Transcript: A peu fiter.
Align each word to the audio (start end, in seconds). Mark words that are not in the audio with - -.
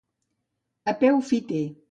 A 0.93 0.95
peu 1.03 1.21
fiter. 1.29 1.67